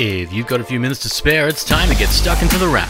If 0.00 0.32
you've 0.32 0.46
got 0.46 0.60
a 0.60 0.64
few 0.64 0.78
minutes 0.78 1.00
to 1.00 1.08
spare, 1.08 1.48
it's 1.48 1.64
time 1.64 1.88
to 1.88 1.96
get 1.96 2.08
stuck 2.10 2.40
into 2.40 2.56
the 2.56 2.68
wrap. 2.68 2.88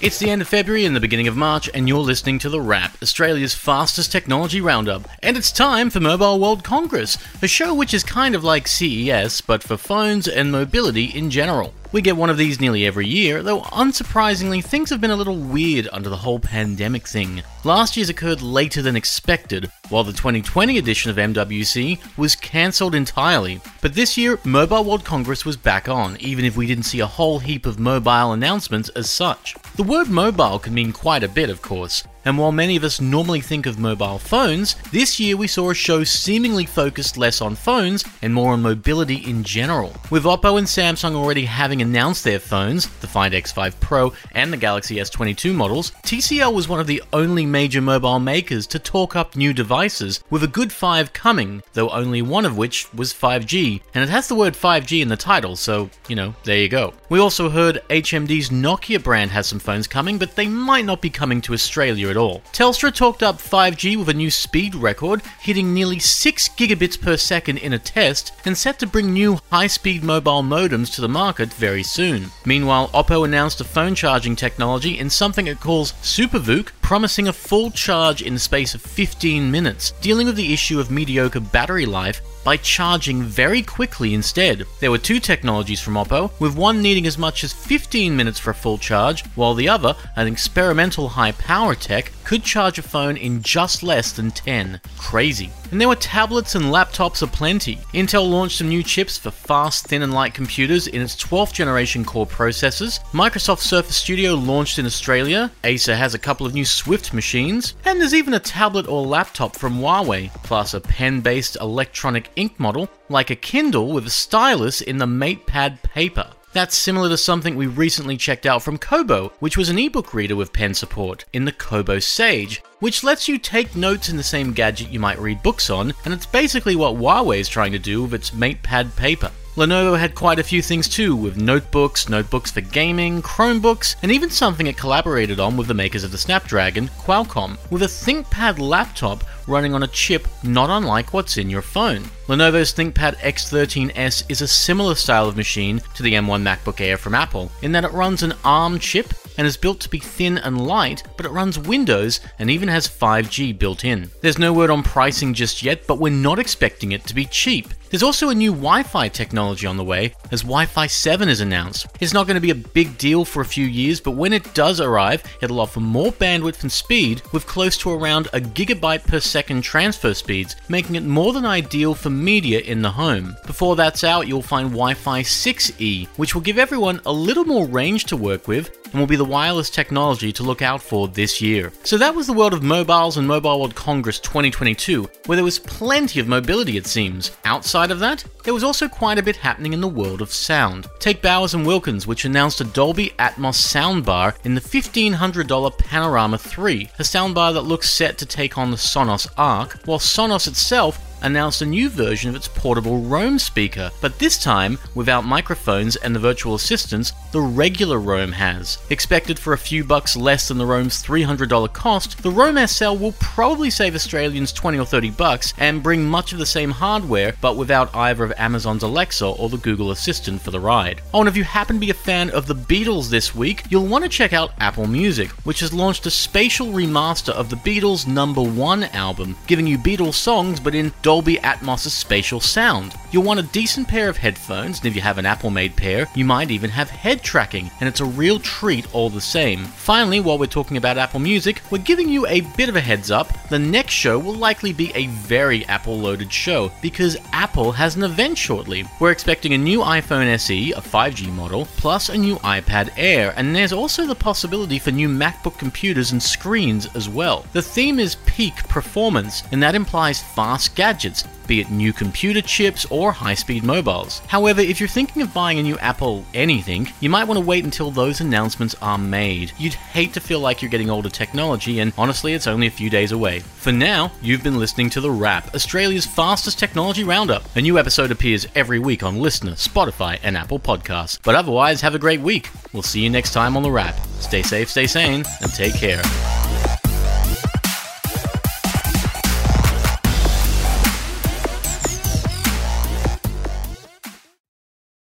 It's 0.00 0.18
the 0.18 0.30
end 0.30 0.40
of 0.40 0.48
February 0.48 0.86
and 0.86 0.96
the 0.96 1.00
beginning 1.00 1.28
of 1.28 1.36
March, 1.36 1.68
and 1.74 1.86
you're 1.86 1.98
listening 1.98 2.38
to 2.38 2.48
The 2.48 2.58
Wrap, 2.58 2.96
Australia's 3.02 3.52
fastest 3.54 4.10
technology 4.10 4.62
roundup. 4.62 5.06
And 5.22 5.36
it's 5.36 5.52
time 5.52 5.90
for 5.90 6.00
Mobile 6.00 6.40
World 6.40 6.64
Congress, 6.64 7.18
a 7.42 7.46
show 7.46 7.74
which 7.74 7.92
is 7.92 8.02
kind 8.02 8.34
of 8.34 8.42
like 8.42 8.66
CES, 8.66 9.42
but 9.42 9.62
for 9.62 9.76
phones 9.76 10.26
and 10.26 10.50
mobility 10.50 11.04
in 11.04 11.28
general. 11.28 11.74
We 11.92 12.00
get 12.00 12.16
one 12.16 12.30
of 12.30 12.38
these 12.38 12.58
nearly 12.58 12.86
every 12.86 13.06
year, 13.06 13.42
though 13.42 13.60
unsurprisingly, 13.60 14.64
things 14.64 14.88
have 14.88 15.02
been 15.02 15.10
a 15.10 15.16
little 15.16 15.36
weird 15.36 15.90
under 15.92 16.08
the 16.08 16.16
whole 16.16 16.38
pandemic 16.38 17.06
thing. 17.06 17.42
Last 17.64 17.98
year's 17.98 18.08
occurred 18.08 18.40
later 18.40 18.80
than 18.80 18.96
expected, 18.96 19.70
while 19.90 20.02
the 20.02 20.12
2020 20.12 20.78
edition 20.78 21.10
of 21.10 21.18
MWC 21.18 21.98
was 22.16 22.34
cancelled 22.34 22.94
entirely. 22.94 23.60
But 23.82 23.94
this 23.94 24.16
year, 24.16 24.38
Mobile 24.44 24.84
World 24.84 25.04
Congress 25.04 25.44
was 25.44 25.58
back 25.58 25.86
on, 25.86 26.16
even 26.16 26.46
if 26.46 26.56
we 26.56 26.66
didn't 26.66 26.84
see 26.84 27.00
a 27.00 27.06
whole 27.06 27.38
heap 27.38 27.66
of 27.66 27.78
mobile 27.78 28.32
announcements 28.32 28.88
as 28.90 29.10
such. 29.10 29.54
The 29.76 29.82
word 29.82 30.08
mobile 30.08 30.58
can 30.58 30.72
mean 30.72 30.92
quite 30.92 31.22
a 31.22 31.28
bit, 31.28 31.50
of 31.50 31.60
course, 31.60 32.04
and 32.24 32.38
while 32.38 32.52
many 32.52 32.76
of 32.76 32.84
us 32.84 33.00
normally 33.00 33.40
think 33.40 33.66
of 33.66 33.78
mobile 33.78 34.18
phones, 34.18 34.76
this 34.92 35.18
year 35.18 35.36
we 35.36 35.46
saw 35.46 35.70
a 35.70 35.74
show 35.74 36.04
seemingly 36.04 36.66
focused 36.66 37.16
less 37.16 37.40
on 37.40 37.54
phones 37.54 38.04
and 38.22 38.32
more 38.32 38.52
on 38.52 38.62
mobility 38.62 39.16
in 39.16 39.42
general. 39.42 39.94
With 40.10 40.24
Oppo 40.24 40.58
and 40.58 40.66
Samsung 40.66 41.14
already 41.14 41.44
having 41.44 41.82
announced 41.82 42.24
their 42.24 42.38
phones, 42.38 42.88
the 43.00 43.06
Find 43.06 43.34
X5 43.34 43.78
Pro 43.80 44.12
and 44.32 44.52
the 44.52 44.56
Galaxy 44.56 44.96
S22 44.96 45.54
models, 45.54 45.92
TCL 46.02 46.54
was 46.54 46.68
one 46.68 46.80
of 46.80 46.86
the 46.86 47.02
only 47.12 47.46
major 47.46 47.80
mobile 47.80 48.20
makers 48.20 48.66
to 48.68 48.78
talk 48.78 49.16
up 49.16 49.36
new 49.36 49.52
devices, 49.52 50.22
with 50.30 50.42
a 50.42 50.48
good 50.48 50.72
5 50.72 51.12
coming, 51.12 51.62
though 51.72 51.90
only 51.90 52.22
one 52.22 52.44
of 52.44 52.56
which 52.56 52.92
was 52.92 53.12
5G, 53.12 53.80
and 53.94 54.04
it 54.04 54.10
has 54.10 54.28
the 54.28 54.34
word 54.34 54.54
5G 54.54 55.02
in 55.02 55.08
the 55.08 55.16
title, 55.16 55.56
so, 55.56 55.90
you 56.08 56.16
know, 56.16 56.34
there 56.44 56.58
you 56.58 56.68
go. 56.68 56.92
We 57.08 57.18
also 57.18 57.48
heard 57.48 57.82
HMD's 57.90 58.50
Nokia 58.50 59.02
brand 59.02 59.30
has 59.30 59.46
some 59.46 59.58
phones 59.58 59.86
coming, 59.86 60.18
but 60.18 60.36
they 60.36 60.46
might 60.46 60.84
not 60.84 61.00
be 61.00 61.10
coming 61.10 61.40
to 61.42 61.54
Australia 61.54 62.08
at 62.12 62.16
all. 62.16 62.40
Telstra 62.52 62.94
talked 62.94 63.22
up 63.24 63.38
5G 63.38 63.96
with 63.96 64.08
a 64.08 64.14
new 64.14 64.30
speed 64.30 64.76
record, 64.76 65.22
hitting 65.40 65.74
nearly 65.74 65.98
6 65.98 66.48
gigabits 66.50 67.00
per 67.00 67.16
second 67.16 67.58
in 67.58 67.72
a 67.72 67.78
test, 67.78 68.32
and 68.44 68.56
set 68.56 68.78
to 68.78 68.86
bring 68.86 69.12
new 69.12 69.40
high 69.50 69.66
speed 69.66 70.04
mobile 70.04 70.42
modems 70.42 70.94
to 70.94 71.00
the 71.00 71.08
market 71.08 71.52
very 71.54 71.82
soon. 71.82 72.30
Meanwhile, 72.44 72.88
Oppo 72.90 73.24
announced 73.24 73.60
a 73.60 73.64
phone 73.64 73.96
charging 73.96 74.36
technology 74.36 74.98
in 74.98 75.10
something 75.10 75.48
it 75.48 75.58
calls 75.58 75.94
SuperVOOC, 76.02 76.68
promising 76.82 77.26
a 77.26 77.32
full 77.32 77.70
charge 77.70 78.22
in 78.22 78.34
the 78.34 78.40
space 78.40 78.74
of 78.74 78.82
15 78.82 79.50
minutes, 79.50 79.92
dealing 80.02 80.26
with 80.26 80.36
the 80.36 80.52
issue 80.52 80.78
of 80.78 80.90
mediocre 80.90 81.40
battery 81.40 81.86
life 81.86 82.20
by 82.44 82.56
charging 82.56 83.22
very 83.22 83.62
quickly 83.62 84.14
instead. 84.14 84.64
There 84.80 84.90
were 84.90 84.98
two 84.98 85.20
technologies 85.20 85.80
from 85.80 85.94
Oppo, 85.94 86.30
with 86.40 86.56
one 86.56 86.82
needing 86.82 87.06
as 87.06 87.18
much 87.18 87.44
as 87.44 87.52
15 87.52 88.16
minutes 88.16 88.38
for 88.38 88.50
a 88.50 88.54
full 88.54 88.78
charge, 88.78 89.24
while 89.34 89.54
the 89.54 89.68
other, 89.68 89.94
an 90.16 90.26
experimental 90.26 91.08
high 91.08 91.32
power 91.32 91.74
tech, 91.74 92.12
could 92.24 92.44
charge 92.44 92.78
a 92.78 92.82
phone 92.82 93.16
in 93.16 93.42
just 93.42 93.82
less 93.82 94.12
than 94.12 94.30
10. 94.30 94.80
Crazy. 94.98 95.50
And 95.72 95.80
there 95.80 95.88
were 95.88 95.96
tablets 95.96 96.54
and 96.54 96.66
laptops 96.66 97.22
aplenty. 97.22 97.76
Intel 97.94 98.28
launched 98.28 98.58
some 98.58 98.68
new 98.68 98.82
chips 98.82 99.16
for 99.16 99.30
fast, 99.30 99.86
thin, 99.86 100.02
and 100.02 100.12
light 100.12 100.34
computers 100.34 100.86
in 100.86 101.00
its 101.00 101.16
12th 101.16 101.54
generation 101.54 102.04
core 102.04 102.26
processors. 102.26 103.00
Microsoft 103.12 103.60
Surface 103.60 103.96
Studio 103.96 104.34
launched 104.34 104.78
in 104.78 104.84
Australia. 104.84 105.50
Acer 105.64 105.96
has 105.96 106.12
a 106.12 106.18
couple 106.18 106.44
of 106.44 106.52
new 106.52 106.66
Swift 106.66 107.14
machines. 107.14 107.74
And 107.86 107.98
there's 107.98 108.12
even 108.12 108.34
a 108.34 108.38
tablet 108.38 108.86
or 108.86 109.06
laptop 109.06 109.56
from 109.56 109.78
Huawei, 109.78 110.30
plus 110.44 110.74
a 110.74 110.80
pen 110.80 111.22
based 111.22 111.56
electronic 111.58 112.30
ink 112.36 112.60
model, 112.60 112.90
like 113.08 113.30
a 113.30 113.34
Kindle 113.34 113.92
with 113.92 114.06
a 114.06 114.10
stylus 114.10 114.82
in 114.82 114.98
the 114.98 115.06
MatePad 115.06 115.82
paper. 115.82 116.28
That's 116.52 116.76
similar 116.76 117.08
to 117.08 117.16
something 117.16 117.56
we 117.56 117.66
recently 117.66 118.18
checked 118.18 118.44
out 118.44 118.62
from 118.62 118.76
Kobo, 118.76 119.32
which 119.40 119.56
was 119.56 119.70
an 119.70 119.78
ebook 119.78 120.12
reader 120.12 120.36
with 120.36 120.52
pen 120.52 120.74
support, 120.74 121.24
in 121.32 121.46
the 121.46 121.52
Kobo 121.52 121.98
Sage, 121.98 122.62
which 122.78 123.02
lets 123.02 123.26
you 123.26 123.38
take 123.38 123.74
notes 123.74 124.10
in 124.10 124.18
the 124.18 124.22
same 124.22 124.52
gadget 124.52 124.90
you 124.90 125.00
might 125.00 125.18
read 125.18 125.42
books 125.42 125.70
on, 125.70 125.94
and 126.04 126.12
it's 126.12 126.26
basically 126.26 126.76
what 126.76 126.96
Huawei 126.96 127.38
is 127.38 127.48
trying 127.48 127.72
to 127.72 127.78
do 127.78 128.02
with 128.02 128.12
its 128.12 128.32
MatePad 128.32 128.94
paper. 128.96 129.30
Lenovo 129.54 129.98
had 129.98 130.14
quite 130.14 130.38
a 130.38 130.42
few 130.42 130.62
things 130.62 130.88
too, 130.88 131.14
with 131.14 131.36
notebooks, 131.36 132.08
notebooks 132.08 132.50
for 132.50 132.62
gaming, 132.62 133.20
Chromebooks, 133.20 133.96
and 134.02 134.10
even 134.10 134.30
something 134.30 134.66
it 134.66 134.78
collaborated 134.78 135.38
on 135.38 135.58
with 135.58 135.66
the 135.66 135.74
makers 135.74 136.04
of 136.04 136.10
the 136.10 136.16
Snapdragon, 136.16 136.88
Qualcomm, 136.98 137.58
with 137.70 137.82
a 137.82 137.86
ThinkPad 137.86 138.58
laptop 138.58 139.24
running 139.46 139.74
on 139.74 139.82
a 139.82 139.88
chip 139.88 140.26
not 140.42 140.70
unlike 140.70 141.12
what's 141.12 141.36
in 141.36 141.50
your 141.50 141.60
phone. 141.60 142.02
Lenovo's 142.28 142.72
ThinkPad 142.72 143.16
X13S 143.18 144.24
is 144.30 144.40
a 144.40 144.48
similar 144.48 144.94
style 144.94 145.28
of 145.28 145.36
machine 145.36 145.82
to 145.94 146.02
the 146.02 146.14
M1 146.14 146.42
MacBook 146.42 146.80
Air 146.80 146.96
from 146.96 147.14
Apple, 147.14 147.52
in 147.60 147.72
that 147.72 147.84
it 147.84 147.92
runs 147.92 148.22
an 148.22 148.32
ARM 148.44 148.78
chip 148.78 149.12
and 149.36 149.46
is 149.46 149.56
built 149.58 149.80
to 149.80 149.90
be 149.90 149.98
thin 149.98 150.38
and 150.38 150.66
light, 150.66 151.02
but 151.16 151.26
it 151.26 151.30
runs 151.30 151.58
Windows 151.58 152.20
and 152.38 152.50
even 152.50 152.68
has 152.68 152.88
5G 152.88 153.58
built 153.58 153.84
in. 153.84 154.10
There's 154.22 154.38
no 154.38 154.52
word 154.52 154.70
on 154.70 154.82
pricing 154.82 155.34
just 155.34 155.62
yet, 155.62 155.86
but 155.86 155.98
we're 155.98 156.10
not 156.10 156.38
expecting 156.38 156.92
it 156.92 157.06
to 157.06 157.14
be 157.14 157.26
cheap. 157.26 157.74
There's 157.92 158.02
also 158.02 158.30
a 158.30 158.34
new 158.34 158.52
Wi 158.52 158.84
Fi 158.84 159.08
technology 159.08 159.66
on 159.66 159.76
the 159.76 159.84
way, 159.84 160.14
as 160.30 160.40
Wi 160.40 160.64
Fi 160.64 160.86
7 160.86 161.28
is 161.28 161.42
announced. 161.42 161.88
It's 162.00 162.14
not 162.14 162.26
going 162.26 162.36
to 162.36 162.40
be 162.40 162.48
a 162.48 162.54
big 162.54 162.96
deal 162.96 163.22
for 163.22 163.42
a 163.42 163.44
few 163.44 163.66
years, 163.66 164.00
but 164.00 164.12
when 164.12 164.32
it 164.32 164.54
does 164.54 164.80
arrive, 164.80 165.22
it'll 165.42 165.60
offer 165.60 165.78
more 165.78 166.10
bandwidth 166.10 166.62
and 166.62 166.72
speed, 166.72 167.20
with 167.34 167.46
close 167.46 167.76
to 167.76 167.90
around 167.90 168.28
a 168.32 168.40
gigabyte 168.40 169.06
per 169.06 169.20
second 169.20 169.60
transfer 169.60 170.14
speeds, 170.14 170.56
making 170.70 170.96
it 170.96 171.02
more 171.02 171.34
than 171.34 171.44
ideal 171.44 171.94
for 171.94 172.08
media 172.08 172.60
in 172.60 172.80
the 172.80 172.90
home. 172.90 173.36
Before 173.46 173.76
that's 173.76 174.04
out, 174.04 174.26
you'll 174.26 174.40
find 174.40 174.70
Wi 174.70 174.94
Fi 174.94 175.20
6E, 175.20 176.06
which 176.16 176.34
will 176.34 176.40
give 176.40 176.56
everyone 176.56 176.98
a 177.04 177.12
little 177.12 177.44
more 177.44 177.66
range 177.66 178.04
to 178.04 178.16
work 178.16 178.48
with 178.48 178.74
and 178.92 179.00
will 179.00 179.06
be 179.06 179.16
the 179.16 179.24
wireless 179.24 179.70
technology 179.70 180.32
to 180.32 180.42
look 180.42 180.62
out 180.62 180.82
for 180.82 181.08
this 181.08 181.40
year. 181.40 181.72
So 181.82 181.96
that 181.98 182.14
was 182.14 182.26
the 182.26 182.32
world 182.32 182.52
of 182.52 182.62
mobiles 182.62 183.16
and 183.16 183.26
Mobile 183.26 183.58
World 183.58 183.74
Congress 183.74 184.18
2022, 184.20 185.08
where 185.26 185.36
there 185.36 185.44
was 185.44 185.58
plenty 185.58 186.20
of 186.20 186.28
mobility 186.28 186.76
it 186.76 186.86
seems. 186.86 187.32
Outside 187.44 187.81
of 187.90 187.98
that, 188.00 188.24
there 188.44 188.54
was 188.54 188.62
also 188.62 188.88
quite 188.88 189.18
a 189.18 189.22
bit 189.22 189.36
happening 189.36 189.72
in 189.72 189.80
the 189.80 189.88
world 189.88 190.22
of 190.22 190.32
sound. 190.32 190.86
Take 190.98 191.22
Bowers 191.22 191.54
and 191.54 191.66
Wilkins, 191.66 192.06
which 192.06 192.24
announced 192.24 192.60
a 192.60 192.64
Dolby 192.64 193.10
Atmos 193.18 193.56
soundbar 193.56 194.36
in 194.44 194.54
the 194.54 194.60
$1500 194.60 195.78
Panorama 195.78 196.38
3, 196.38 196.90
a 196.98 197.02
soundbar 197.02 197.52
that 197.54 197.62
looks 197.62 197.90
set 197.90 198.18
to 198.18 198.26
take 198.26 198.56
on 198.56 198.70
the 198.70 198.76
Sonos 198.76 199.26
Arc, 199.36 199.80
while 199.84 199.98
Sonos 199.98 200.46
itself 200.46 201.01
announced 201.22 201.62
a 201.62 201.66
new 201.66 201.88
version 201.88 202.30
of 202.30 202.36
its 202.36 202.48
portable 202.48 203.00
Roam 203.00 203.38
speaker, 203.38 203.90
but 204.00 204.18
this 204.18 204.42
time 204.42 204.78
without 204.94 205.24
microphones 205.24 205.96
and 205.96 206.14
the 206.14 206.20
virtual 206.20 206.54
assistants 206.54 207.12
the 207.32 207.40
regular 207.40 207.98
Roam 207.98 208.32
has. 208.32 208.78
Expected 208.90 209.38
for 209.38 209.52
a 209.52 209.58
few 209.58 209.84
bucks 209.84 210.16
less 210.16 210.48
than 210.48 210.58
the 210.58 210.66
Roam's 210.66 211.02
$300 211.02 211.72
cost, 211.72 212.22
the 212.22 212.30
Roam 212.30 212.66
SL 212.66 212.96
will 212.96 213.12
probably 213.12 213.70
save 213.70 213.94
Australians 213.94 214.52
20 214.52 214.78
or 214.78 214.86
30 214.86 215.10
bucks 215.10 215.54
and 215.58 215.82
bring 215.82 216.04
much 216.04 216.32
of 216.32 216.38
the 216.38 216.46
same 216.46 216.70
hardware, 216.70 217.34
but 217.40 217.56
without 217.56 217.94
either 217.94 218.24
of 218.24 218.32
Amazon's 218.36 218.82
Alexa 218.82 219.26
or 219.26 219.48
the 219.48 219.56
Google 219.56 219.90
Assistant 219.90 220.42
for 220.42 220.50
the 220.50 220.60
ride. 220.60 221.00
Oh, 221.14 221.20
and 221.20 221.28
if 221.28 221.36
you 221.36 221.44
happen 221.44 221.76
to 221.76 221.80
be 221.80 221.90
a 221.90 221.94
fan 221.94 222.30
of 222.30 222.46
the 222.46 222.54
Beatles 222.54 223.08
this 223.08 223.34
week, 223.34 223.64
you'll 223.70 223.86
want 223.86 224.04
to 224.04 224.10
check 224.10 224.32
out 224.32 224.52
Apple 224.58 224.86
Music, 224.86 225.30
which 225.44 225.60
has 225.60 225.72
launched 225.72 226.06
a 226.06 226.10
spatial 226.10 226.68
remaster 226.68 227.32
of 227.32 227.50
the 227.50 227.56
Beatles' 227.56 228.06
number 228.06 228.42
one 228.42 228.84
album, 228.84 229.36
giving 229.46 229.66
you 229.66 229.78
Beatles 229.78 230.14
songs 230.14 230.60
but 230.60 230.74
in 230.74 230.90
Dolby 231.12 231.36
Atmos' 231.36 231.90
spatial 231.90 232.40
sound. 232.40 232.94
You'll 233.10 233.24
want 233.24 233.38
a 233.38 233.42
decent 233.42 233.86
pair 233.86 234.08
of 234.08 234.16
headphones, 234.16 234.78
and 234.78 234.86
if 234.86 234.96
you 234.96 235.02
have 235.02 235.18
an 235.18 235.26
Apple 235.26 235.50
made 235.50 235.76
pair, 235.76 236.08
you 236.14 236.24
might 236.24 236.50
even 236.50 236.70
have 236.70 236.88
head 236.88 237.22
tracking, 237.22 237.70
and 237.80 237.86
it's 237.86 238.00
a 238.00 238.04
real 238.06 238.38
treat 238.38 238.86
all 238.94 239.10
the 239.10 239.20
same. 239.20 239.66
Finally, 239.66 240.20
while 240.20 240.38
we're 240.38 240.46
talking 240.46 240.78
about 240.78 240.96
Apple 240.96 241.20
Music, 241.20 241.60
we're 241.70 241.76
giving 241.76 242.08
you 242.08 242.26
a 242.26 242.40
bit 242.56 242.70
of 242.70 242.76
a 242.76 242.80
heads 242.80 243.10
up. 243.10 243.30
The 243.50 243.58
next 243.58 243.92
show 243.92 244.18
will 244.18 244.32
likely 244.32 244.72
be 244.72 244.90
a 244.94 245.08
very 245.08 245.66
Apple 245.66 245.98
loaded 245.98 246.32
show, 246.32 246.72
because 246.80 247.18
Apple 247.34 247.72
has 247.72 247.94
an 247.94 248.04
event 248.04 248.38
shortly. 248.38 248.86
We're 248.98 249.10
expecting 249.10 249.52
a 249.52 249.58
new 249.58 249.80
iPhone 249.80 250.28
SE, 250.28 250.72
a 250.72 250.80
5G 250.80 251.30
model, 251.34 251.66
plus 251.76 252.08
a 252.08 252.16
new 252.16 252.36
iPad 252.36 252.90
Air, 252.96 253.34
and 253.36 253.54
there's 253.54 253.74
also 253.74 254.06
the 254.06 254.14
possibility 254.14 254.78
for 254.78 254.92
new 254.92 255.10
MacBook 255.10 255.58
computers 255.58 256.12
and 256.12 256.22
screens 256.22 256.88
as 256.96 257.10
well. 257.10 257.44
The 257.52 257.60
theme 257.60 258.00
is 258.00 258.16
peak 258.24 258.66
performance, 258.66 259.42
and 259.52 259.62
that 259.62 259.74
implies 259.74 260.22
fast 260.22 260.74
gadgets, 261.02 261.24
be 261.46 261.60
it 261.60 261.70
new 261.70 261.92
computer 261.92 262.40
chips 262.40 262.86
or 262.88 263.10
high 263.10 263.34
speed 263.34 263.64
mobiles. 263.64 264.20
However, 264.28 264.60
if 264.60 264.78
you're 264.78 264.88
thinking 264.88 265.22
of 265.22 265.34
buying 265.34 265.58
a 265.58 265.62
new 265.62 265.76
Apple 265.78 266.24
anything, 266.32 266.88
you 267.00 267.10
might 267.10 267.24
want 267.24 267.38
to 267.38 267.44
wait 267.44 267.64
until 267.64 267.90
those 267.90 268.20
announcements 268.20 268.76
are 268.80 268.98
made. 268.98 269.52
You'd 269.58 269.74
hate 269.74 270.12
to 270.14 270.20
feel 270.20 270.38
like 270.38 270.62
you're 270.62 270.70
getting 270.70 270.90
older 270.90 271.08
technology, 271.08 271.80
and 271.80 271.92
honestly, 271.98 272.34
it's 272.34 272.46
only 272.46 272.68
a 272.68 272.70
few 272.70 272.88
days 272.88 273.10
away. 273.12 273.40
For 273.40 273.72
now, 273.72 274.12
you've 274.22 274.44
been 274.44 274.58
listening 274.58 274.90
to 274.90 275.00
The 275.00 275.10
Wrap, 275.10 275.54
Australia's 275.54 276.06
fastest 276.06 276.58
technology 276.58 277.04
roundup. 277.04 277.44
A 277.56 277.60
new 277.60 277.78
episode 277.78 278.10
appears 278.10 278.46
every 278.54 278.78
week 278.78 279.02
on 279.02 279.18
LiSTNR, 279.18 279.54
Spotify, 279.54 280.18
and 280.22 280.36
Apple 280.36 280.60
Podcasts. 280.60 281.18
But 281.22 281.34
otherwise, 281.34 281.80
have 281.80 281.94
a 281.94 281.98
great 281.98 282.20
week. 282.20 282.50
We'll 282.72 282.82
see 282.82 283.00
you 283.00 283.10
next 283.10 283.32
time 283.32 283.56
on 283.56 283.62
The 283.62 283.70
Wrap. 283.70 283.96
Stay 284.20 284.42
safe, 284.42 284.70
stay 284.70 284.86
sane, 284.86 285.24
and 285.40 285.52
take 285.52 285.74
care. 285.74 286.02